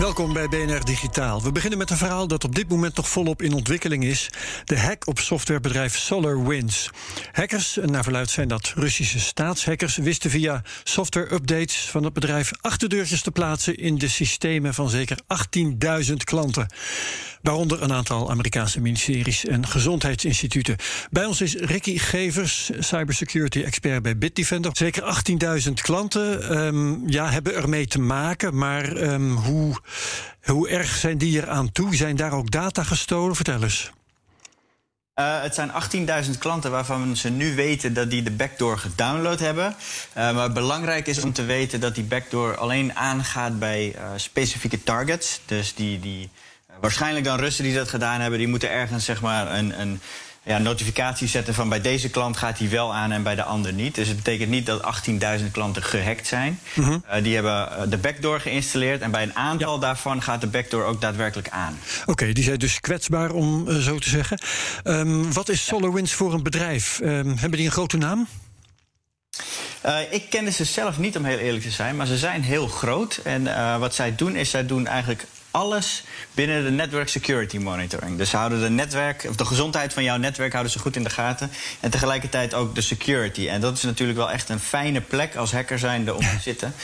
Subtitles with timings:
[0.00, 1.42] Welkom bij BNR Digitaal.
[1.42, 4.30] We beginnen met een verhaal dat op dit moment nog volop in ontwikkeling is.
[4.64, 6.90] De hack op softwarebedrijf SolarWinds.
[7.32, 13.30] Hackers, naar verluid zijn dat Russische staatshackers, wisten via software-updates van het bedrijf achterdeurtjes te
[13.30, 15.18] plaatsen in de systemen van zeker
[16.08, 16.66] 18.000 klanten.
[17.42, 20.76] Waaronder een aantal Amerikaanse ministeries en gezondheidsinstituten.
[21.10, 24.70] Bij ons is Ricky Gevers, cybersecurity expert bij Bitdefender.
[24.74, 25.22] Zeker
[25.66, 29.80] 18.000 klanten um, ja, hebben ermee te maken, maar um, hoe,
[30.42, 31.94] hoe erg zijn die er aan toe?
[31.94, 33.36] Zijn daar ook data gestolen?
[33.36, 33.90] Vertel eens.
[35.20, 35.70] Uh, het zijn
[36.24, 39.74] 18.000 klanten waarvan ze nu weten dat die de backdoor gedownload hebben.
[40.16, 44.82] Uh, maar belangrijk is om te weten dat die backdoor alleen aangaat bij uh, specifieke
[44.82, 45.40] targets.
[45.46, 46.30] Dus die, die
[46.80, 50.00] waarschijnlijk dan Russen die dat gedaan hebben, die moeten ergens zeg maar een, een
[50.42, 53.72] ja, notificatie zetten van bij deze klant gaat hij wel aan en bij de ander
[53.72, 53.94] niet.
[53.94, 54.82] Dus het betekent niet dat
[55.40, 56.58] 18.000 klanten gehackt zijn.
[56.74, 57.04] Mm -hmm.
[57.10, 59.80] uh, die hebben de backdoor geïnstalleerd en bij een aantal ja.
[59.80, 61.78] daarvan gaat de backdoor ook daadwerkelijk aan.
[62.00, 64.38] Oké, okay, die zijn dus kwetsbaar om uh, zo te zeggen.
[64.84, 67.00] Um, wat is SolarWinds voor een bedrijf?
[67.02, 68.28] Um, hebben die een grote naam?
[69.86, 72.66] Uh, ik kende ze zelf niet, om heel eerlijk te zijn, maar ze zijn heel
[72.66, 73.20] groot.
[73.24, 78.18] En uh, wat zij doen, is zij doen eigenlijk alles binnen de network security monitoring.
[78.18, 81.02] Dus ze houden de netwerk, of de gezondheid van jouw netwerk houden ze goed in
[81.02, 81.50] de gaten.
[81.80, 83.48] En tegelijkertijd ook de security.
[83.48, 86.74] En dat is natuurlijk wel echt een fijne plek als hacker zijnde om te zitten.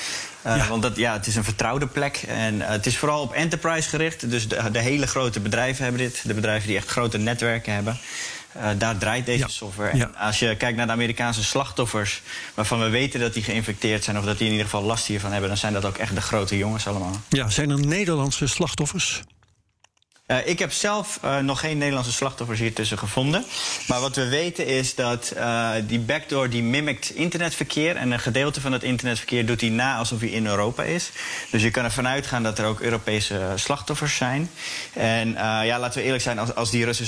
[0.46, 0.68] Uh, ja.
[0.68, 2.22] Want dat, ja, het is een vertrouwde plek.
[2.28, 4.30] En uh, het is vooral op enterprise gericht.
[4.30, 6.20] Dus de, de hele grote bedrijven hebben dit.
[6.24, 7.98] De bedrijven die echt grote netwerken hebben.
[8.60, 9.48] Uh, daar draait deze ja.
[9.48, 9.96] software.
[9.96, 10.04] Ja.
[10.04, 12.22] En als je kijkt naar de Amerikaanse slachtoffers,
[12.54, 15.30] waarvan we weten dat die geïnfecteerd zijn, of dat die in ieder geval last hiervan
[15.30, 17.20] hebben, dan zijn dat ook echt de grote jongens allemaal.
[17.28, 19.22] Ja, zijn er Nederlandse slachtoffers?
[20.26, 23.44] Uh, ik heb zelf uh, nog geen Nederlandse slachtoffers hier tussen gevonden.
[23.88, 27.96] Maar wat we weten is dat uh, die backdoor die mimikt internetverkeer.
[27.96, 31.10] En een gedeelte van het internetverkeer doet hij na alsof hij in Europa is.
[31.50, 34.50] Dus je kan ervan uitgaan dat er ook Europese slachtoffers zijn.
[34.92, 35.32] En
[35.64, 37.06] ja, laten we eerlijk zijn, als, als die Russen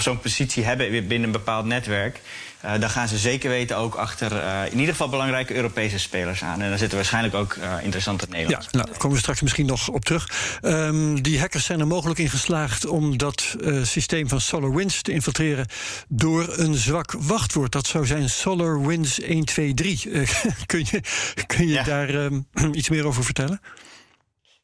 [0.00, 2.20] zo'n positie hebben binnen een bepaald netwerk.
[2.64, 6.42] Uh, dan gaan ze zeker weten ook achter uh, in ieder geval belangrijke Europese spelers
[6.42, 6.60] aan.
[6.60, 8.68] En daar zitten waarschijnlijk ook uh, interessante Nederlanders.
[8.70, 10.58] Ja, nou, daar komen we straks misschien nog op terug.
[10.62, 15.66] Um, die hackers zijn er mogelijk in geslaagd om dat systeem van SolarWinds te infiltreren
[16.08, 17.72] door een zwak wachtwoord.
[17.72, 20.44] Dat zou zijn SolarWinds 123.
[20.66, 21.00] kun je,
[21.46, 21.82] kun je ja.
[21.82, 23.60] daar um, iets meer over vertellen?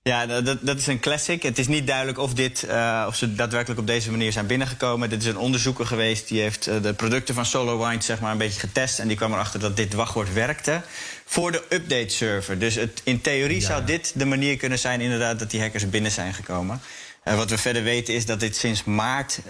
[0.06, 1.42] Ja, dat, dat is een classic.
[1.42, 5.10] Het is niet duidelijk of, dit, uh, of ze daadwerkelijk op deze manier zijn binnengekomen.
[5.10, 8.38] Dit is een onderzoeker geweest die heeft uh, de producten van SolarWinds zeg maar, een
[8.38, 8.98] beetje getest.
[8.98, 10.82] En die kwam erachter dat dit wachtwoord werkte
[11.24, 12.58] voor de update server.
[12.58, 13.66] Dus het, in theorie ja.
[13.66, 16.80] zou dit de manier kunnen zijn inderdaad dat die hackers binnen zijn gekomen.
[17.24, 19.40] Uh, wat we verder weten is dat dit sinds maart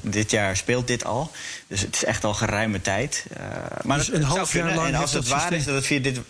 [0.00, 1.30] dit jaar speelt dit al.
[1.66, 3.24] Dus het is echt al geruime tijd.
[3.82, 6.00] maar dus het, een half jaar lang En als het waar is dat het via
[6.00, 6.20] dit...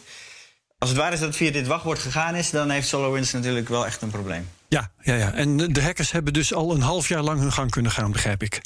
[0.79, 3.69] Als het waar is dat het via dit wachtwoord gegaan is, dan heeft SolarWinds natuurlijk
[3.69, 4.49] wel echt een probleem.
[4.69, 5.33] Ja, ja, ja.
[5.33, 8.43] En de hackers hebben dus al een half jaar lang hun gang kunnen gaan, begrijp
[8.43, 8.61] ik.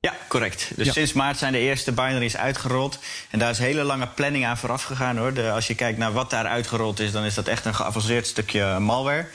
[0.00, 0.70] Ja, correct.
[0.76, 0.92] Dus Ja.
[0.92, 2.98] sinds maart zijn de eerste binaries uitgerold.
[3.30, 5.32] En daar is hele lange planning aan vooraf gegaan hoor.
[5.34, 8.26] De, als je kijkt naar wat daar uitgerold is, dan is dat echt een geavanceerd
[8.26, 9.26] stukje malware.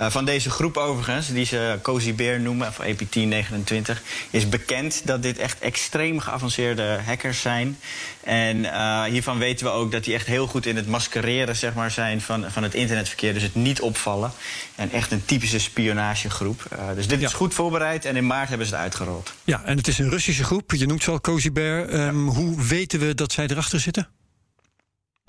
[0.00, 3.92] Uh, van deze groep overigens, die ze Cozy Bear noemen, of APT29,
[4.30, 7.78] is bekend dat dit echt extreem geavanceerde hackers zijn.
[8.24, 11.74] En uh, hiervan weten we ook dat die echt heel goed in het maskereren zeg
[11.74, 13.34] maar, zijn van, van het internetverkeer.
[13.34, 14.32] Dus het niet opvallen.
[14.74, 16.64] En echt een typische spionagegroep.
[16.72, 17.26] Uh, dus dit Ja.
[17.26, 19.32] is goed voorbereid en in maart hebben ze het uitgerold.
[19.44, 20.72] Ja, en het is een Russische groep.
[20.72, 21.88] Je noemt ze al Cozy Bear.
[21.88, 24.08] Ehm, Hoe weten we dat zij erachter zitten?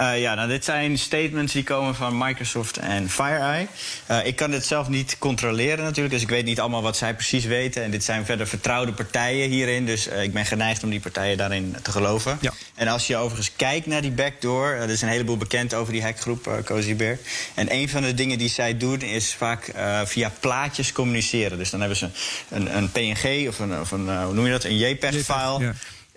[0.01, 3.67] Uh, ja, nou, dit zijn statements die komen van Microsoft en FireEye.
[4.11, 7.13] Uh, ik kan dit zelf niet controleren natuurlijk, dus ik weet niet allemaal wat zij
[7.13, 7.83] precies weten.
[7.83, 11.37] En dit zijn verder vertrouwde partijen hierin, dus uh, ik ben geneigd om die partijen
[11.37, 12.37] daarin te geloven.
[12.41, 12.53] Ja.
[12.75, 16.03] En als je overigens kijkt naar die backdoor, er is een heleboel bekend over die
[16.03, 17.17] hackgroep uh, Cozy Bear.
[17.53, 19.71] En een van de dingen die zij doen is vaak
[20.05, 21.57] via plaatjes communiceren.
[21.57, 22.09] Dus dan hebben ze
[22.49, 25.59] een, een PNG of een, of een hoe noem je dat, een JPEG-file.
[25.59, 25.73] Ja.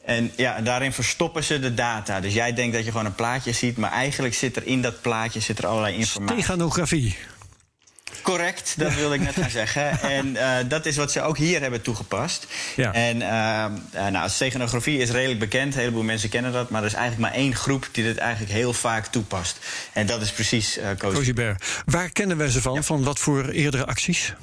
[0.09, 2.21] En ja, daarin verstoppen ze de data.
[2.21, 5.01] Dus jij denkt dat je gewoon een plaatje ziet, maar eigenlijk zit er in dat
[5.01, 6.43] plaatje zit er allerlei informatie.
[6.43, 7.17] Steganografie.
[8.23, 10.01] Correct, dat wilde ik net gaan zeggen.
[10.01, 12.47] En uh, dat is wat ze ook hier hebben toegepast.
[12.77, 12.93] Ja.
[12.93, 15.75] En uh, nou, steganografie is redelijk bekend.
[15.75, 16.71] Een heleboel mensen kennen dat.
[16.71, 19.59] Maar er is eigenlijk maar één groep die dit eigenlijk heel vaak toepast.
[19.93, 21.57] En dat is precies uh, Cozy Bear.
[21.85, 22.75] Waar kennen wij ze van?
[22.75, 22.83] Ja.
[22.83, 24.35] Van wat voor eerdere acties?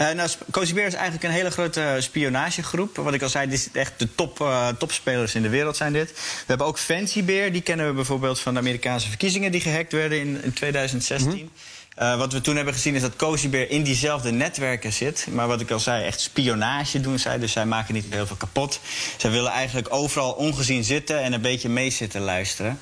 [0.00, 2.96] Uh, nou, Cozy Bear is eigenlijk een hele grote spionagegroep.
[2.96, 5.92] Wat ik al zei, dit is echt de top, uh, topspelers in de wereld zijn
[5.92, 6.10] dit.
[6.10, 9.92] We hebben ook Fancy Bear, die kennen we bijvoorbeeld van de Amerikaanse verkiezingen die gehackt
[9.92, 11.30] werden in, in 2016.
[11.30, 11.50] Mm -hmm.
[11.98, 15.26] Uh, wat we toen hebben gezien is dat Cozy Bear in diezelfde netwerken zit.
[15.30, 17.38] Maar wat ik al zei, echt spionage doen zij.
[17.38, 18.80] Dus zij maken niet heel veel kapot.
[19.16, 22.78] Zij willen eigenlijk overal ongezien zitten en een beetje mee zitten luisteren.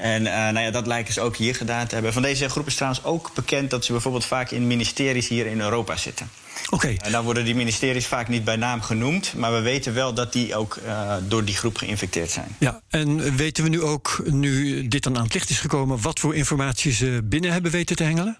[0.00, 2.12] En uh, nou ja, dat lijken ze ook hier gedaan te hebben.
[2.12, 5.60] Van deze groep is trouwens ook bekend dat ze bijvoorbeeld vaak in ministeries hier in
[5.60, 6.30] Europa zitten.
[6.64, 6.74] Oké.
[6.74, 6.98] Okay.
[7.02, 9.34] En dan worden die ministeries vaak niet bij naam genoemd.
[9.34, 12.56] Maar we weten wel dat die ook uh, door die groep geïnfecteerd zijn.
[12.58, 16.18] Ja, en weten we nu ook, nu dit dan aan het licht is gekomen, wat
[16.18, 18.38] voor informatie ze binnen hebben weten te hengelen?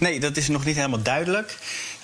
[0.00, 1.58] Nee, dat is nog niet helemaal duidelijk.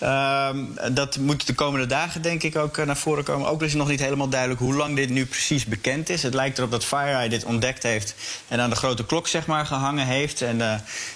[0.05, 0.49] Uh,
[0.93, 3.49] dat moet de komende dagen denk ik ook naar voren komen.
[3.49, 6.23] Ook is nog niet helemaal duidelijk hoe lang dit nu precies bekend is.
[6.23, 8.15] Het lijkt erop dat FireEye dit ontdekt heeft
[8.49, 10.43] en aan de grote klok zeg maar, gehangen heeft.
[10.43, 10.75] En uh,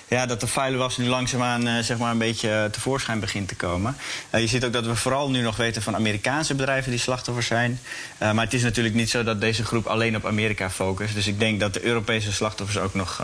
[0.09, 3.97] ja, dat de was nu langzaamaan uh, zeg maar, een beetje tevoorschijn begint te komen.
[4.31, 7.81] je ziet ook dat we vooral nu nog weten van Amerikaanse bedrijven die slachtoffers zijn.
[8.19, 11.15] maar het is natuurlijk niet zo dat deze groep alleen op Amerika focust.
[11.15, 13.23] Dus ik denk dat de Europese slachtoffers ook nog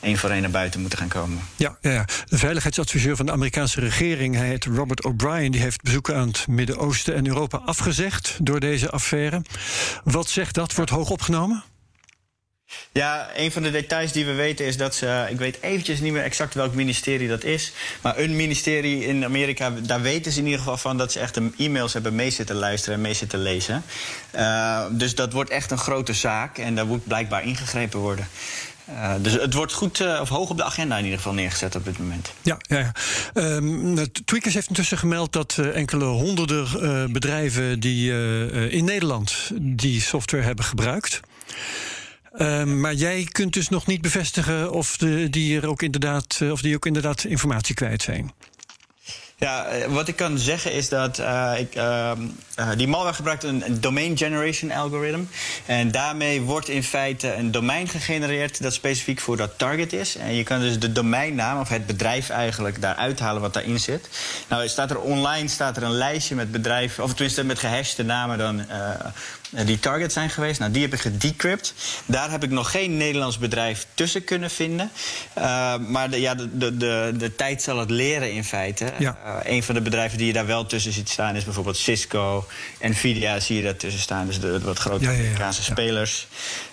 [0.00, 1.40] één voor één naar buiten moeten gaan komen.
[1.56, 2.04] Ja, ja, ja.
[2.28, 6.46] de veiligheidsadviseur van de Amerikaanse regering, hij heet Robert O'Brien die heeft bezoeken aan het
[6.48, 9.42] Midden-Oosten en Europa afgezegd door deze affaire.
[10.04, 10.74] Wat zegt dat?
[10.74, 11.64] Wordt hoog opgenomen?
[12.92, 15.26] Ja, een van de details die we weten is dat ze.
[15.30, 17.72] Ik weet eventjes niet meer exact welk ministerie dat is.
[18.00, 21.38] Maar een ministerie in Amerika, daar weten ze in ieder geval van dat ze echt
[21.56, 23.82] e-mails hebben mee zitten luisteren en mee zitten lezen.
[24.34, 28.28] Uh, dus dat wordt echt een grote zaak en daar moet blijkbaar ingegrepen worden.
[28.92, 31.74] Uh, dus het wordt goed uh, of hoog op de agenda in ieder geval neergezet
[31.76, 32.32] op dit moment.
[32.42, 32.92] Ja, ja, ja.
[33.34, 38.12] Um, Tweakers heeft intussen gemeld dat uh, enkele honderden bedrijven die
[38.70, 41.20] in Nederland die software hebben gebruikt.
[42.38, 46.60] Um, maar jij kunt dus nog niet bevestigen of, de, die er ook inderdaad, of
[46.60, 48.32] die ook inderdaad informatie kwijt zijn.
[49.40, 52.12] Ja, wat ik kan zeggen is dat uh, ik, uh,
[52.58, 55.20] uh, die malware gebruikt een, een, domain generation algorithm.
[55.66, 60.16] En daarmee wordt in feite een domein gegenereerd dat specifiek voor dat target is.
[60.16, 64.08] En je kan dus de domeinnaam of het bedrijf eigenlijk daar uithalen wat daarin zit.
[64.48, 68.38] Nou, staat er online staat er een lijstje met bedrijven, of tenminste met gehashte namen
[68.38, 68.64] dan
[69.50, 70.60] die target zijn geweest.
[70.60, 71.74] Nou, die heb ik gedecrypt.
[72.06, 74.90] Daar heb ik nog geen Nederlands bedrijf tussen kunnen vinden.
[75.38, 78.92] Uh, maar de, ja, de, de, de, de, tijd zal het leren in feite.
[78.98, 79.18] Ja.
[79.26, 82.46] Uh, een van de bedrijven die je daar wel tussen ziet staan is bijvoorbeeld Cisco.
[82.80, 84.26] Nvidia zie je daar tussen staan.
[84.26, 86.26] Dus de, wat grote ja, Amerikaanse spelers.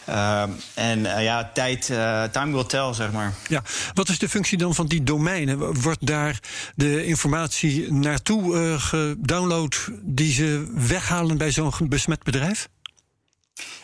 [0.10, 1.86] Uh, en ja, tijd,
[2.32, 3.34] time will tell, zeg maar.
[3.48, 3.64] Ja,
[3.94, 5.82] wat is de functie dan van die domeinen?
[5.82, 6.40] Wordt daar
[6.76, 12.67] de informatie naartoe gedownload die ze weghalen bij zo'n besmet bedrijf?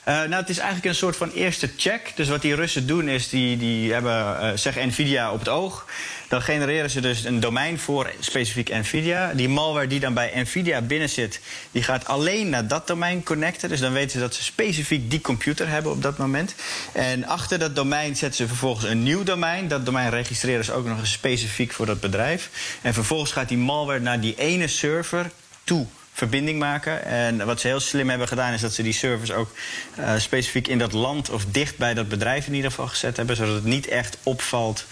[0.08, 2.12] Uh, nou, het is eigenlijk een soort van eerste check.
[2.16, 5.86] Dus wat die Russen doen is, die, die hebben, uh, zeg Nvidia op het oog.
[6.28, 9.34] Dan genereren ze dus een domein voor specifiek Nvidia.
[9.34, 11.40] Die malware die dan bij Nvidia binnen zit,
[11.72, 13.70] die gaat alleen naar dat domein connecten.
[13.70, 16.56] Dus dan weten ze dat ze specifiek die computer hebben op dat moment.
[16.92, 19.68] En achter dat domein zetten ze vervolgens een nieuw domein.
[19.68, 22.50] Dat domein registreren ze ook nog eens specifiek voor dat bedrijf.
[22.82, 25.32] En vervolgens gaat die malware naar die ene server
[25.64, 27.06] toe verbinding maken.
[27.06, 29.52] En wat ze heel slim hebben gedaan, is dat ze die servers ook
[30.00, 33.36] uh, specifiek in dat land of dicht bij dat bedrijf in ieder geval gezet hebben,
[33.36, 34.86] zodat het niet echt opvalt.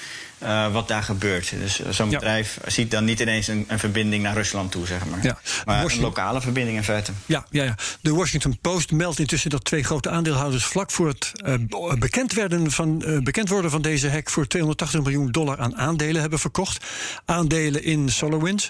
[0.43, 1.53] Uh, wat daar gebeurt.
[1.59, 2.17] Dus zo'n ja.
[2.17, 5.23] bedrijf ziet dan niet ineens een, een, verbinding naar Rusland toe, zeg maar.
[5.23, 5.39] Ja.
[5.65, 5.97] Maar Washington...
[5.97, 7.11] een lokale verbinding in feite.
[7.25, 7.75] Ja, ja, ja.
[8.01, 12.71] De Washington Post meldt intussen dat twee grote aandeelhouders vlak voor het uh, bekend, werden
[12.71, 16.85] van, uh, bekend worden van deze hack voor 280 miljoen dollar aan aandelen hebben verkocht.
[17.25, 18.69] Aandelen in SolarWinds.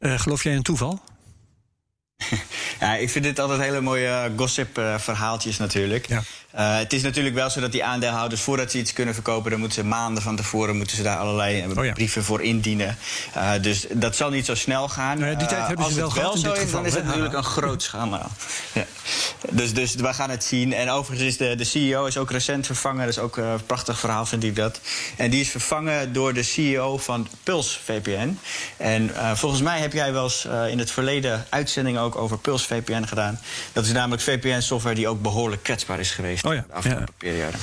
[0.00, 1.02] geloof jij een toeval?
[2.80, 6.06] Ja, ik vind dit altijd hele mooie gossip-verhaaltjes natuurlijk.
[6.06, 6.22] Ja.
[6.58, 9.60] Uh, het is natuurlijk wel zo dat die aandeelhouders, voordat ze iets kunnen verkopen, dan
[9.60, 11.92] moeten ze maanden van tevoren moeten ze daar allerlei oh, ja.
[11.92, 12.96] brieven voor indienen.
[13.36, 15.18] Uh, dus dat zal niet zo snel gaan.
[15.18, 17.44] Nee, die tijd uh, hebben ze wel het wel zo dan is het natuurlijk een
[17.44, 18.30] groot schandaal.
[18.72, 18.84] ja.
[19.50, 20.72] Dus, dus we gaan het zien.
[20.72, 23.00] En overigens is de, de CEO is ook recent vervangen.
[23.00, 24.80] Dat is ook een prachtig verhaal, vind ik dat.
[25.16, 28.38] En die is vervangen door de CEO van Pulse VPN.
[28.76, 33.04] En volgens mij heb jij wel eens in het verleden uitzendingen ook over Pulse VPN
[33.04, 33.40] gedaan.
[33.72, 36.64] Dat is namelijk VPN-software die ook behoorlijk kwetsbaar is geweest oh ja.
[36.68, 37.12] de afgelopen ja.
[37.18, 37.56] periode.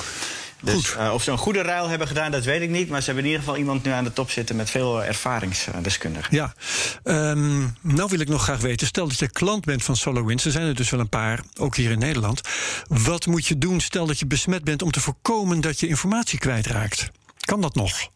[0.62, 2.88] Dus uh, of ze een goede ruil hebben gedaan, dat weet ik niet.
[2.88, 6.36] Maar ze hebben in ieder geval iemand nu aan de top zitten met veel ervaringsdeskundigen.
[6.36, 6.54] Ja,
[7.04, 8.86] um, nou wil ik nog graag weten.
[8.86, 11.76] Stel dat je klant bent van SolarWinds, er zijn er dus wel een paar, ook
[11.76, 12.40] hier in Nederland.
[12.88, 16.38] Wat moet je doen, stel dat je besmet bent, om te voorkomen dat je informatie
[16.38, 17.10] kwijtraakt?
[17.40, 18.10] Kan dat nog?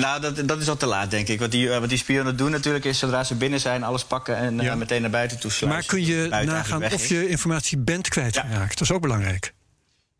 [0.00, 1.38] Nou, dat, dat is al te laat, denk ik.
[1.38, 4.36] Wat die, uh, wat die spionnen doen natuurlijk is, zodra ze binnen zijn, alles pakken
[4.36, 5.78] en uh, meteen naar buiten toe sluiten.
[5.78, 8.52] Maar kun je nagaan of je informatie bent kwijtgeraakt?
[8.52, 8.66] Ja.
[8.68, 9.52] Dat is ook belangrijk.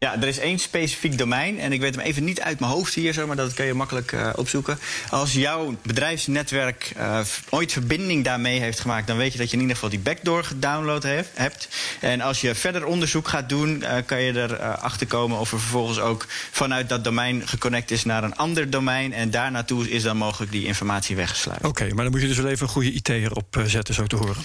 [0.01, 1.61] Ja, er is één specifiek domein.
[1.61, 3.75] En ik weet hem even niet uit mijn hoofd hier, zo, maar dat kun je
[3.75, 4.79] makkelijk uh, opzoeken.
[5.11, 9.61] Als jouw bedrijfsnetwerk uh, ooit verbinding daarmee heeft gemaakt, dan weet je dat je in
[9.61, 11.03] ieder geval die backdoor gedownload
[11.35, 11.69] hebt.
[12.01, 15.61] En als je verder onderzoek gaat doen, uh, kan je erachter achter komen of er
[15.61, 19.13] vervolgens ook vanuit dat domein geconnect is naar een ander domein.
[19.13, 21.65] En daar naartoe is dan mogelijk die informatie weggesluit.
[21.65, 24.17] Oké, maar dan moet je dus wel even een goede IT erop zetten, zo te
[24.17, 24.45] horen.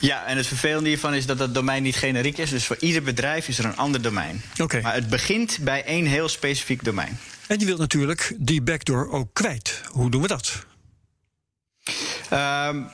[0.00, 2.50] Ja, en het vervelende hiervan is dat dat domein niet generiek is.
[2.50, 4.42] Dus voor ieder bedrijf is er een ander domein.
[4.58, 4.80] Okay.
[4.80, 7.18] Maar het begint bij één heel specifiek domein.
[7.46, 9.80] En je wilt natuurlijk die backdoor ook kwijt.
[9.90, 10.66] Hoe doen we dat?
[12.32, 12.90] Um,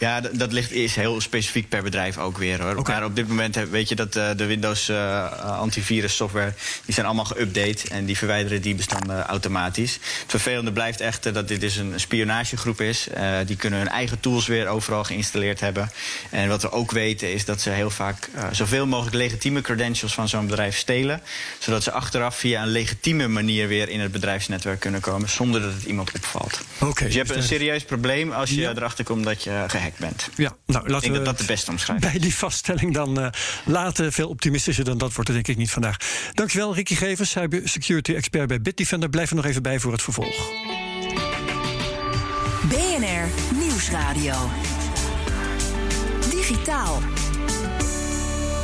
[0.00, 2.76] ja, dat ligt, is heel specifiek per bedrijf ook weer hoor.
[2.76, 2.94] Okay.
[2.94, 6.52] Maar op dit moment weet je dat uh, de Windows uh, antivirus software...
[6.84, 9.92] die zijn allemaal geüpdate en die verwijderen die bestanden automatisch.
[9.92, 13.06] Het vervelende blijft echter dat dit dus een spionagegroep is.
[13.16, 15.90] Uh, die kunnen hun eigen tools weer overal geïnstalleerd hebben.
[16.30, 20.28] En wat we ook weten is dat ze heel vaak zoveel mogelijk legitieme credentials van
[20.28, 21.20] zo'n bedrijf stelen.
[21.58, 25.28] Zodat ze achteraf via een legitieme manier weer in het bedrijfsnetwerk kunnen komen...
[25.28, 26.60] zonder dat het iemand opvalt.
[26.78, 28.70] Okay, dus je hebt een serieus probleem als je ja.
[28.70, 30.28] erachter komt dat je gehackt bent.
[30.36, 33.20] Ja, nou, laten ik denk we dat dat de beste omschrijving Bij die vaststelling dan
[33.20, 33.28] uh,
[33.64, 34.12] laten.
[34.12, 35.96] Veel optimistischer dan dat wordt het denk ik niet vandaag.
[36.34, 39.08] Dankjewel, Ricky Gevers, cybersecurity expert bij Bitdefender.
[39.08, 40.50] Blijf er nog even bij voor het vervolg.
[42.68, 43.28] BNR
[43.58, 44.50] Nieuwsradio.
[46.30, 47.19] Digitaal.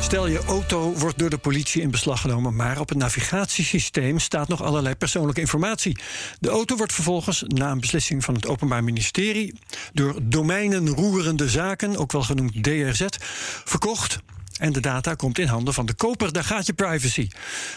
[0.07, 4.47] Stel je auto wordt door de politie in beslag genomen, maar op het navigatiesysteem staat
[4.47, 5.97] nog allerlei persoonlijke informatie.
[6.39, 9.53] De auto wordt vervolgens, na een beslissing van het Openbaar Ministerie,
[9.93, 13.05] door domeinen roerende zaken, ook wel genoemd DRZ,
[13.63, 14.19] verkocht.
[14.57, 16.33] En de data komt in handen van de koper.
[16.33, 17.27] Daar gaat je privacy.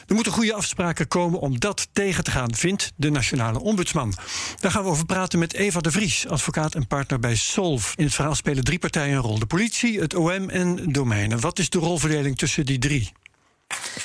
[0.06, 4.14] Er moeten goede afspraken komen om dat tegen te gaan, vindt de Nationale Ombudsman.
[4.60, 7.92] Daar gaan we over praten met Eva de Vries, advocaat en partner bij Solv.
[7.96, 11.40] In het verhaal spelen drie partijen een rol: de politie, het OM en domeinen.
[11.40, 13.12] Wat is de rolverdeling tussen die drie?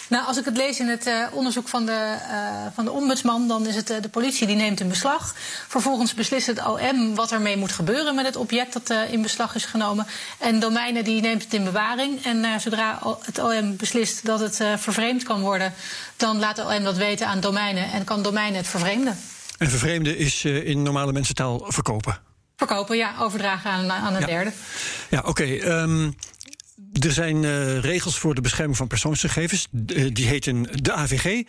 [0.09, 3.47] Nou, als ik het lees in het uh, onderzoek van de, uh, van de ombudsman,
[3.47, 5.33] dan is het uh, de politie die neemt een beslag.
[5.67, 9.65] Vervolgens beslist het OM wat ermee moet gebeuren met het object dat in beslag is
[9.65, 10.07] genomen.
[10.37, 12.25] En domeinen die neemt het in bewaring.
[12.25, 15.73] En zodra het OM beslist dat het vervreemd kan worden,
[16.15, 19.19] dan laat het OM dat weten aan domeinen en kan domeinen het vervreemden.
[19.57, 22.19] En vervreemden is in normale mensentaal verkopen?
[22.57, 24.25] Verkopen, ja, overdragen aan, aan een ja.
[24.25, 24.51] derde.
[25.09, 25.29] Ja, oké.
[25.29, 26.15] Okay, um,
[26.99, 29.67] er zijn uh, regels voor de bescherming van persoonsgegevens.
[29.71, 31.43] Uh, die heten de AVG.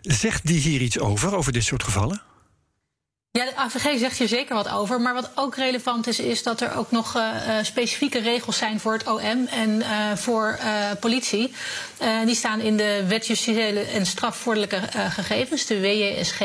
[0.00, 2.22] Zegt die hier iets over, over dit soort gevallen?
[3.38, 5.00] Ja, de AVG zegt hier zeker wat over.
[5.00, 8.92] Maar wat ook relevant is, is dat er ook nog uh, specifieke regels zijn voor
[8.92, 10.58] het OM en uh, voor
[11.00, 11.52] politie.
[12.24, 16.40] die staan in de Wet Justitiële en Strafvordelijke Gegevens, de WJSG,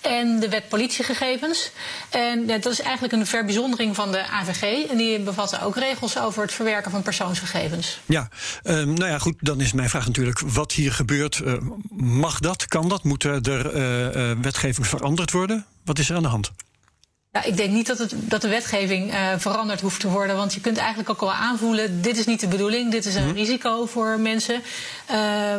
[0.00, 1.70] en de Wet Politiegegevens.
[2.10, 4.90] En dat is eigenlijk een verbijzondering van de AVG.
[4.90, 8.00] En die bevatten ook regels over het verwerken van persoonsgegevens.
[8.06, 8.28] Ja,
[8.62, 11.42] nou ja, goed, dan is mijn vraag natuurlijk wat hier gebeurt.
[11.96, 12.66] mag dat?
[12.66, 13.04] Kan dat?
[13.04, 15.66] Moeten er wetgeving veranderd worden?
[15.84, 16.50] Wat is er aan de hand?
[17.32, 20.36] Ja, ik denk niet dat, het, dat de wetgeving uh, veranderd hoeft te worden.
[20.36, 23.22] Want je kunt eigenlijk ook wel aanvoelen: dit is niet de bedoeling, dit is een
[23.22, 23.36] mm -hmm.
[23.36, 24.62] risico voor mensen.
[25.10, 25.54] Uh,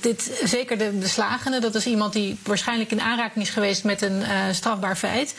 [0.00, 4.20] dit, zeker de beslagene, dat is iemand die waarschijnlijk in aanraking is geweest met een
[4.20, 5.34] uh, strafbaar feit.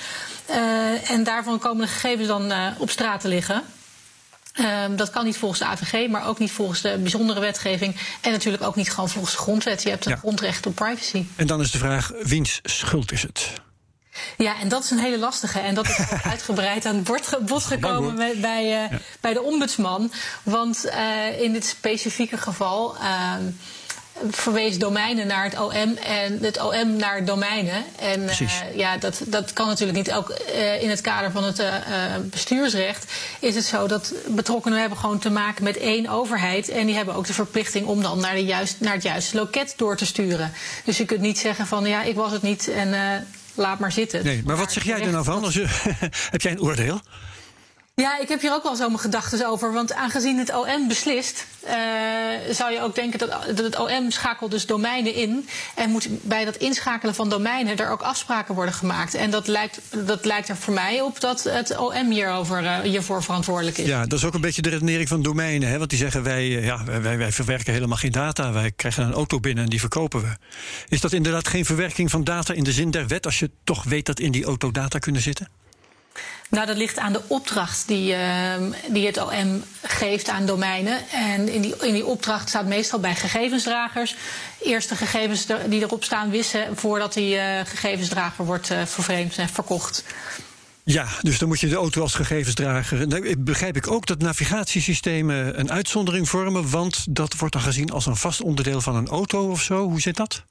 [0.49, 3.63] Uh, en daarvan komen de gegevens dan op straat te liggen.
[4.59, 7.95] Um, dat kan niet volgens de AVG, maar ook niet volgens de bijzondere wetgeving.
[8.21, 9.83] En natuurlijk ook niet gewoon volgens de grondwet.
[9.83, 10.17] Je hebt een ja.
[10.17, 11.25] grondrecht op privacy.
[11.35, 13.53] En dan is de vraag: wiens schuld is het?
[14.37, 15.59] Ja, en dat is een hele lastige.
[15.59, 18.99] En dat is ook uitgebreid aan het bord, bod gekomen bij, bij, uh, ja.
[19.21, 20.11] bij de ombudsman.
[20.43, 22.95] Want uh, in dit specifieke geval.
[22.95, 23.33] Uh,
[24.29, 27.83] verwees domeinen naar het OM en het OM naar domeinen.
[27.99, 30.11] En uh, ja, dat, dat kan natuurlijk niet.
[30.11, 31.73] Ook uh, in het kader van het uh,
[32.23, 36.69] bestuursrecht is het zo dat betrokkenen hebben gewoon te maken met één overheid.
[36.69, 39.73] En die hebben ook de verplichting om dan naar, de juist, naar het juiste loket
[39.77, 40.51] door te sturen.
[40.83, 42.93] Dus je kunt niet zeggen van ja, ik was het niet en
[43.55, 44.23] laat maar zitten.
[44.23, 45.43] Nee, maar wat zeg jij er nou van?
[45.43, 45.65] Als je,
[46.31, 47.01] heb jij een oordeel?
[47.99, 49.73] Ja, ik heb hier ook wel zo mijn gedachten over.
[49.73, 51.73] Want aangezien het OM beslist, uh,
[52.51, 55.47] zou je ook denken dat, dat, het OM schakelt dus domeinen in.
[55.75, 59.13] En moet bij dat inschakelen van domeinen er ook afspraken worden gemaakt.
[59.13, 63.23] En dat lijkt, dat lijkt er voor mij op dat het OM hierover, uh, hiervoor
[63.23, 63.85] verantwoordelijk is.
[63.85, 65.69] Ja, dat is ook een beetje de redenering van domeinen.
[65.69, 65.77] Hè?
[65.77, 68.51] Want die zeggen wij, uh, ja, wij, wij verwerken helemaal geen data.
[68.51, 70.37] Wij krijgen een auto binnen en die verkopen we.
[70.87, 73.83] Is dat inderdaad geen verwerking van data in de zin der wet, als je toch
[73.83, 75.58] weet dat in die auto data kunnen zitten?
[76.49, 78.53] Nou, dat ligt aan de opdracht die, uh,
[78.87, 81.09] die het OM geeft aan domeinen.
[81.11, 84.15] En in die, in die opdracht staat meestal bij gegevensdragers.
[84.63, 89.49] Eerst de gegevens die erop staan wissen voordat die uh, gegevensdrager wordt uh, vervreemd en
[89.49, 90.03] verkocht.
[90.83, 93.07] Ja, dus dan moet je de auto als gegevensdrager.
[93.07, 98.05] Nou, begrijp ik ook dat navigatiesystemen een uitzondering vormen, want dat wordt dan gezien als
[98.05, 99.87] een vast onderdeel van een auto of zo.
[99.87, 100.43] Hoe zit dat?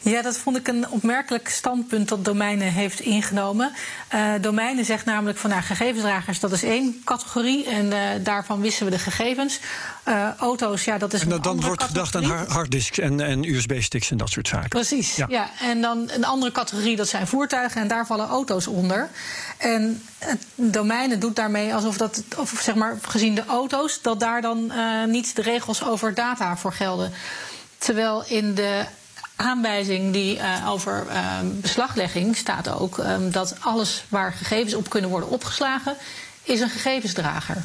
[0.00, 3.72] Ja, dat vond ik een opmerkelijk standpunt dat Domeinen heeft ingenomen.
[4.14, 8.84] Uh, Domeinen zegt namelijk van nou, gegevensdragers, dat is één categorie en uh, daarvan wissen
[8.84, 9.60] we de gegevens.
[10.08, 12.06] Uh, auto's, ja, dat is en een dan wordt categorie.
[12.06, 14.68] gedacht aan harddisks en, en USB-sticks en dat soort zaken.
[14.68, 15.26] Precies, ja.
[15.28, 15.50] ja.
[15.60, 19.08] En dan een andere categorie, dat zijn voertuigen en daar vallen auto's onder.
[19.56, 20.02] En
[20.54, 24.72] domeinen doet daarmee alsof dat, of zeg maar, gezien de auto's, dat daar dan
[25.06, 27.12] niet de regels over data voor gelden.
[27.78, 28.84] Terwijl in de
[29.38, 35.10] aanwijzing die uh, over uh, beslaglegging staat ook um, dat alles waar gegevens op kunnen
[35.10, 35.96] worden opgeslagen,
[36.42, 37.64] is een gegevensdrager.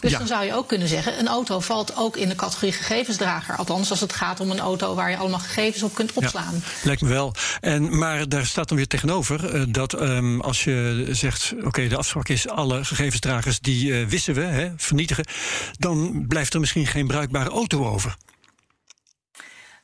[0.00, 0.18] Dus ja.
[0.18, 3.56] dan zou je ook kunnen zeggen, een auto valt ook in de categorie gegevensdrager.
[3.56, 6.54] Althans, als het gaat om een auto waar je allemaal gegevens op kunt opslaan.
[6.54, 7.34] Ja, lijkt me wel.
[7.60, 11.88] En, maar daar staat dan weer tegenover uh, dat um, als je zegt, oké, okay,
[11.88, 15.24] de afspraak is alle gegevensdragers die uh, wissen we, hè, vernietigen,
[15.78, 18.16] dan blijft er misschien geen bruikbare auto over.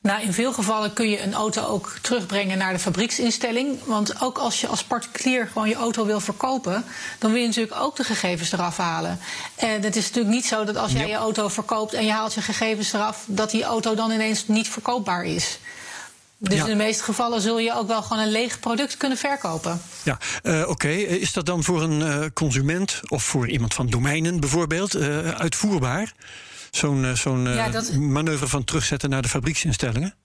[0.05, 3.77] Nou, in veel gevallen kun je een auto ook terugbrengen naar de fabrieksinstelling.
[3.85, 6.85] Want ook als je als particulier gewoon je auto wil verkopen,
[7.19, 9.19] dan wil je natuurlijk ook de gegevens eraf halen.
[9.55, 12.33] En het is natuurlijk niet zo dat als jij je auto verkoopt en je haalt
[12.33, 15.59] je gegevens eraf, dat die auto dan ineens niet verkoopbaar is.
[16.37, 16.63] Dus ja.
[16.63, 19.81] in de meeste gevallen zul je ook wel gewoon een leeg product kunnen verkopen.
[20.03, 20.69] Ja, uh, oké.
[20.69, 20.95] Okay.
[20.95, 26.13] Is dat dan voor een uh, consument of voor iemand van domeinen bijvoorbeeld uh, uitvoerbaar?
[26.75, 27.93] Zo'n zo'n ja, dat...
[27.93, 30.15] manoeuvre van terugzetten naar de fabrieksinstellingen?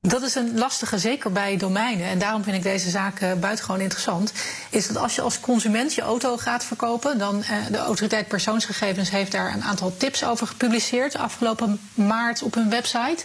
[0.00, 2.06] Dat is een lastige, zeker bij domeinen.
[2.06, 4.32] En daarom vind ik deze zaak uh, buitengewoon interessant.
[4.70, 9.32] Is dat als je als consument je auto gaat verkopen, dan de autoriteit persoonsgegevens heeft
[9.32, 13.24] daar een aantal tips over gepubliceerd afgelopen maart op hun website.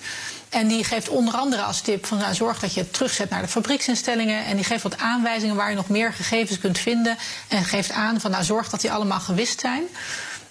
[0.50, 3.41] En die geeft onder andere als tip van nou, zorg dat je het terugzet naar
[3.41, 4.46] de fabrieksinstellingen.
[4.46, 7.17] En die geeft wat aanwijzingen waar je nog meer gegevens kunt vinden.
[7.48, 9.83] En geeft aan van nou, zorg dat die allemaal gewist zijn.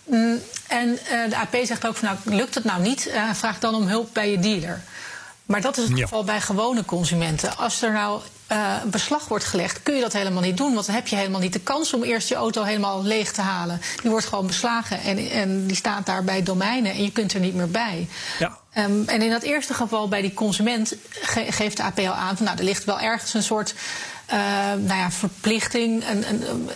[0.05, 3.59] Mm, en uh, de AP zegt ook van nou, lukt het nou niet, uh, vraag
[3.59, 4.83] dan om hulp bij je dealer.
[5.47, 6.03] Maar dat is het ja.
[6.03, 7.57] geval bij gewone consumenten.
[7.57, 8.21] Als er nou
[8.53, 10.75] uh, beslag wordt gelegd, kun je dat helemaal niet doen.
[10.75, 13.41] Want dan heb je helemaal niet de kans om eerst je auto helemaal leeg te
[13.41, 13.81] halen.
[14.01, 17.41] Die wordt gewoon beslagen en, en die staat daar bij domeinen en je kunt er
[17.41, 18.09] niet meer bij.
[18.39, 18.59] Ja.
[18.79, 22.37] Um, en in dat eerste geval bij die consument ge geeft de AP al aan
[22.37, 23.75] van nou, er ligt wel ergens een soort
[24.77, 26.05] nou ja, verplichting.
[26.09, 26.69] Een,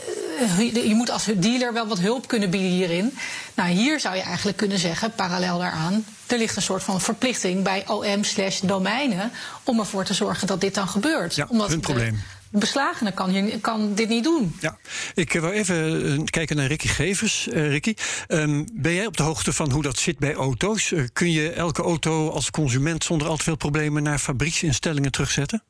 [0.89, 3.17] je moet als dealer wel wat hulp kunnen bieden hierin.
[3.55, 7.63] Nou, hier zou je eigenlijk kunnen zeggen, parallel daaraan, er ligt een soort van verplichting
[7.63, 11.35] bij OM slash domeinen om ervoor te zorgen dat dit dan gebeurt.
[11.35, 12.23] Ja, Omdat hun probleem.
[12.51, 14.57] Beslagene kan, kan dit niet doen.
[14.61, 14.79] Ja,
[15.15, 17.47] ik wil even kijken naar Ricky Gevers.
[17.47, 17.95] Uh, Ricky,
[18.29, 20.91] um, ben jij op de hoogte van hoe dat zit bij auto's?
[20.91, 25.63] Uh, kun je elke auto als consument zonder al te veel problemen naar fabrieksinstellingen terugzetten?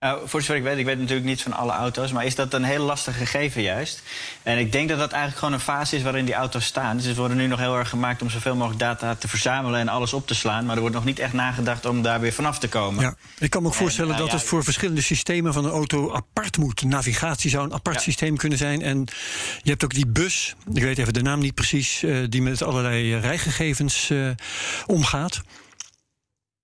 [0.00, 2.54] Nou, voor zover ik weet, ik weet natuurlijk niet van alle auto's, maar is dat
[2.54, 4.02] een heel lastig gegeven juist?
[4.42, 6.96] En ik denk dat dat eigenlijk gewoon een fase is waarin die auto's staan.
[6.96, 9.88] Dus ze worden nu nog heel erg gemaakt om zoveel mogelijk data te verzamelen en
[9.88, 10.64] alles op te slaan.
[10.64, 13.04] Maar er wordt nog niet echt nagedacht om daar weer vanaf te komen.
[13.04, 15.64] Ja, ik kan me ook voorstellen en, uh, dat ja, het voor verschillende systemen van
[15.64, 16.82] een auto apart moet.
[16.82, 18.02] Navigatie zou een apart ja.
[18.02, 18.82] systeem kunnen zijn.
[18.82, 19.04] En
[19.62, 22.62] je hebt ook die bus, ik weet even de naam niet precies, uh, die met
[22.62, 24.30] allerlei rijgegevens uh,
[24.86, 25.40] omgaat.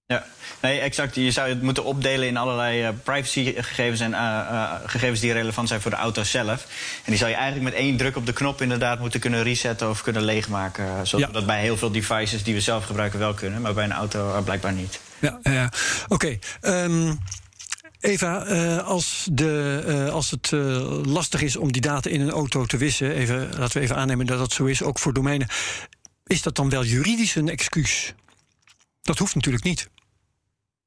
[0.06, 0.26] Ja,
[0.64, 1.14] nee, exact.
[1.14, 5.68] Je zou het moeten opdelen in allerlei uh, privacygegevens en uh, uh, gegevens die relevant
[5.68, 6.66] zijn voor de auto zelf.
[7.05, 9.90] En die zou je eigenlijk met één druk op de knop inderdaad moeten kunnen resetten
[9.90, 10.85] of kunnen leegmaken.
[10.85, 11.27] Ja.
[11.27, 13.92] we dat bij heel veel devices die we zelf gebruiken wel kunnen, maar bij een
[13.92, 15.00] auto blijkbaar niet.
[15.18, 15.72] Ja, ja.
[16.09, 16.38] oké.
[16.61, 16.85] Okay.
[16.85, 17.18] Um...
[18.00, 18.38] Eva,
[18.79, 20.50] als, de, als het
[21.07, 24.27] lastig is om die data in een auto te wissen, even, laten we even aannemen
[24.27, 25.48] dat dat zo is, ook voor domeinen,
[26.27, 28.14] is dat dan wel juridisch een excuus?
[29.03, 29.88] Dat hoeft natuurlijk niet.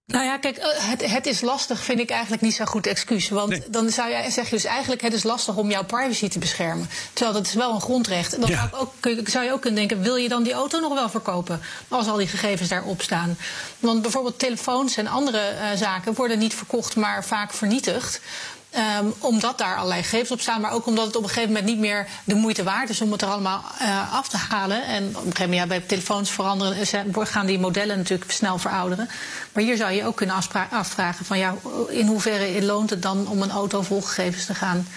[0.07, 3.29] Nou ja, kijk, het, het, is lastig, vind ik eigenlijk niet zo'n goed excuus.
[3.29, 3.63] Want nee.
[3.69, 6.89] dan zou je, zeg je dus eigenlijk, het is lastig om jouw privacy te beschermen.
[7.13, 8.41] Terwijl dat is wel een grondrecht.
[8.41, 8.69] Dan ja.
[8.71, 11.61] zou, ook, zou, je ook kunnen denken, wil je dan die auto nog wel verkopen?
[11.87, 13.37] Als al die gegevens daarop staan.
[13.79, 18.21] Want bijvoorbeeld telefoons en andere uh, zaken worden niet verkocht, maar vaak vernietigd.
[18.77, 21.65] Ehm, omdat daar allerlei gegevens op staan, maar ook omdat het op een gegeven moment
[21.65, 24.85] niet meer de moeite waard is om het er allemaal uh, af te halen.
[24.85, 29.09] En op een gegeven moment, ja, bij telefoons veranderen, gaan die modellen natuurlijk snel verouderen.
[29.53, 30.35] Maar hier zou je ook kunnen
[30.69, 31.55] afvragen van ja,
[31.89, 34.87] in hoeverre loont het dan om een auto vol gegevens te gaan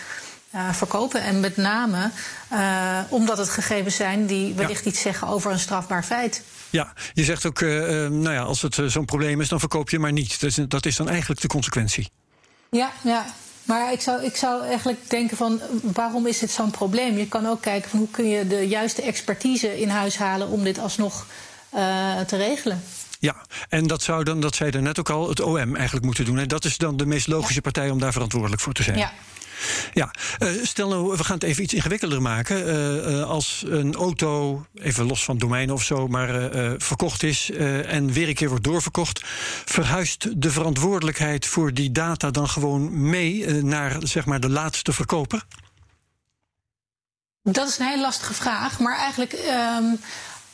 [0.54, 1.22] uh, verkopen.
[1.22, 2.10] En met name
[2.52, 6.42] uh, omdat het gegevens zijn die wellicht iets zeggen over een strafbaar feit.
[6.70, 7.70] Ja, je zegt ook, uh,
[8.08, 10.40] nou ja, als het zo'n probleem is, dan verkoop je maar niet.
[10.40, 12.10] Dat is, dat is dan eigenlijk de consequentie.
[12.70, 13.26] Ja, ja.
[13.62, 17.18] Maar ik zou, ik zou eigenlijk denken van waarom is dit zo'n probleem?
[17.18, 20.64] Je kan ook kijken van hoe kun je de juiste expertise in huis halen om
[20.64, 21.26] dit alsnog
[21.74, 22.82] uh, te regelen.
[23.18, 23.36] Ja,
[23.68, 26.38] en dat zou dan, dat zei er net ook al, het OM eigenlijk moeten doen.
[26.38, 27.60] En dat is dan de meest logische ja.
[27.60, 28.98] partij om daar verantwoordelijk voor te zijn.
[28.98, 29.12] Ja.
[29.92, 32.66] Ja, uh, stel nou, we gaan het even iets ingewikkelder maken.
[32.66, 38.12] Uh, uh, als een auto, even los van domeinen of zo, maar verkocht is en
[38.12, 39.20] weer een keer wordt doorverkocht,
[39.64, 45.44] verhuist de verantwoordelijkheid voor die data dan gewoon mee naar zeg maar de laatste verkoper?
[47.42, 49.32] Dat is een hele lastige vraag, maar eigenlijk.
[49.32, 50.00] Um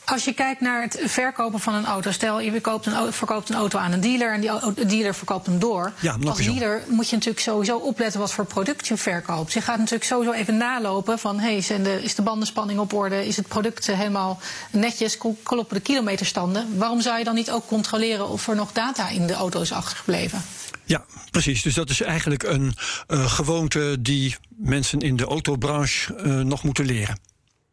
[0.06, 3.56] als je kijkt naar het verkopen van een auto, stel je koopt een, verkoopt een
[3.56, 5.92] auto aan een dealer en die dealer verkoopt hem door.
[6.00, 9.52] Ja, Als dealer moet je natuurlijk sowieso opletten wat voor product je verkoopt.
[9.52, 13.36] Je gaat natuurlijk sowieso even nalopen van hey, de, is de bandenspanning op orde, is
[13.36, 14.40] het product helemaal
[14.70, 16.78] netjes, kloppen de kilometerstanden.
[16.78, 19.72] Waarom zou je dan niet ook controleren of er nog data in de auto is
[19.72, 20.42] achtergebleven?
[20.84, 21.62] Ja, precies.
[21.62, 22.74] Dus dat is eigenlijk een
[23.08, 27.18] uh, gewoonte die mensen in de autobranche uh, nog moeten leren.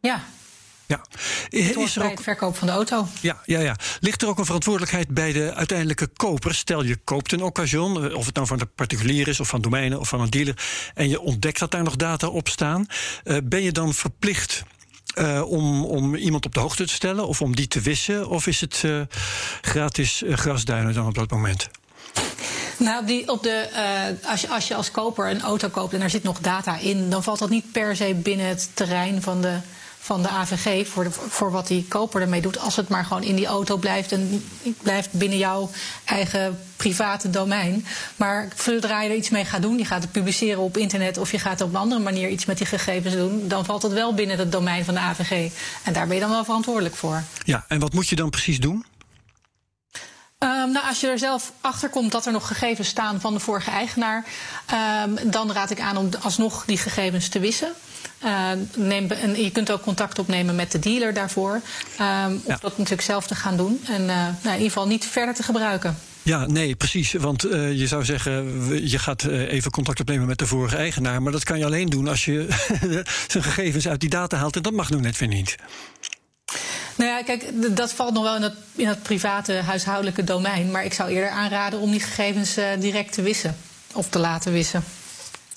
[0.00, 0.24] Ja,
[0.96, 1.04] ja.
[1.58, 2.10] Is er ook...
[2.10, 3.06] het verkoop van de auto.
[3.20, 3.76] Ja, ja, ja.
[4.00, 6.54] Ligt er ook een verantwoordelijkheid bij de uiteindelijke koper?
[6.54, 9.60] Stel je koopt een occasion, eh, of het nou van de particulier is, of van
[9.60, 10.58] domeinen of van een dealer,
[10.94, 12.86] en je ontdekt dat daar nog data op staan.
[13.24, 14.64] Uh, ben je dan verplicht
[15.18, 18.28] uh, om, om iemand op de hoogte te stellen of om die te wissen?
[18.28, 19.00] Of is het uh,
[19.60, 21.68] gratis grasduinen dan op dat moment?
[22.78, 26.00] Nou, die op de, uh, als, je, als je als koper een auto koopt en
[26.00, 29.40] er zit nog data in, dan valt dat niet per se binnen het terrein van
[29.40, 29.58] de
[30.04, 32.58] van de AVG voor, de, voor wat die koper ermee doet.
[32.58, 34.44] Als het maar gewoon in die auto blijft en
[34.82, 35.70] blijft binnen jouw
[36.04, 37.86] eigen private domein.
[38.16, 41.30] Maar zodra je er iets mee gaat doen, je gaat het publiceren op internet of
[41.30, 44.14] je gaat op een andere manier iets met die gegevens doen, dan valt het wel
[44.14, 45.52] binnen het domein van de AVG.
[45.82, 47.22] En daar ben je dan wel verantwoordelijk voor.
[47.44, 48.84] Ja, en wat moet je dan precies doen?
[50.38, 53.40] Um, nou, als je er zelf achter komt dat er nog gegevens staan van de
[53.40, 54.24] vorige eigenaar,
[55.04, 57.72] um, dan raad ik aan om alsnog die gegevens te wissen.
[58.24, 61.60] Uh, neem, en je kunt ook contact opnemen met de dealer daarvoor.
[62.00, 63.80] Um, of dat natuurlijk zelf te gaan doen.
[63.86, 65.96] En uh, nou, in ieder geval niet verder te gebruiken.
[66.22, 67.12] Ja, nee, precies.
[67.12, 71.22] Want uh, je zou zeggen, je gaat uh, even contact opnemen met de vorige eigenaar.
[71.22, 72.46] Maar dat kan je alleen doen als je
[73.28, 74.56] zijn gegevens uit die data haalt.
[74.56, 75.56] En dat mag nu net weer niet.
[76.96, 80.70] Nou ja, kijk, dat valt nog wel in het, in het private huishoudelijke domein.
[80.70, 83.56] Maar ik zou eerder aanraden om die gegevens uh, direct te wissen.
[83.92, 84.84] Of te laten wissen.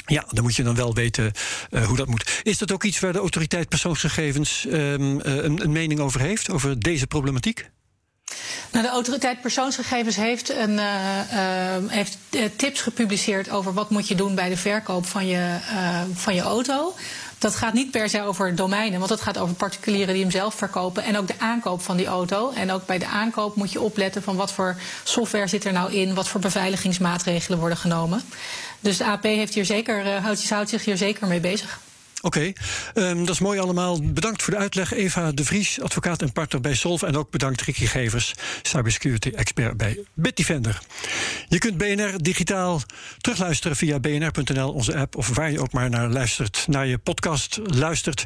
[0.10, 1.32] Ja, dan moet je dan wel weten
[1.72, 2.40] uh, hoe dat moet.
[2.44, 6.50] Is dat ook iets waar de autoriteit persoonsgegevens um, uh, een, een, mening over heeft,
[6.50, 7.70] over deze problematiek?
[8.72, 10.82] Nou, de autoriteit persoonsgegevens heeft, een, uh,
[11.88, 12.18] heeft
[12.56, 15.58] tips gepubliceerd over wat moet je doen bij de verkoop van je,
[16.14, 16.94] van je auto.
[17.38, 20.54] Dat gaat niet per se over domeinen, want dat gaat over particulieren die hem zelf
[20.54, 21.04] verkopen.
[21.04, 22.52] En ook de aankoop van die auto.
[22.52, 25.94] En ook bij de aankoop moet je opletten van wat voor software zit er nou
[25.94, 28.22] in, wat voor beveiligingsmaatregelen worden genomen.
[28.80, 31.80] Dus de AP heeft hier zeker, uh, houdt, houdt zich hier zeker mee bezig.
[32.28, 32.54] Oké,
[32.94, 34.02] um, dat is mooi allemaal.
[34.02, 34.94] Bedankt voor de uitleg.
[34.94, 37.02] Eva de Vries, advocaat en partner bij Solv.
[37.02, 40.82] En ook bedankt Ricky Gevers, cybersecurity expert bij Bitdefender.
[41.48, 42.82] Je kunt BNR digitaal
[43.18, 45.16] terugluisteren via bnr.nl, onze app...
[45.16, 48.26] of waar je ook maar naar luistert, naar je podcast luistert.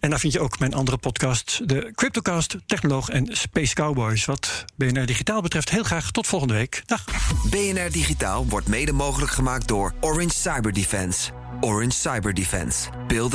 [0.00, 4.24] En daar vind je ook mijn andere podcast, de Cryptocast, Technoloog en Space Cowboys.
[4.24, 6.82] Wat BNR Digitaal betreft, heel graag tot volgende week.
[6.86, 7.04] Dag.
[7.50, 11.30] BNR Digitaal wordt mede mogelijk gemaakt door Orange Cyber Defense.
[11.60, 12.88] Orange Cyber Defense.
[13.06, 13.34] Build